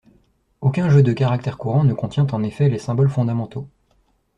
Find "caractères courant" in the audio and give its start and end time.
1.13-1.83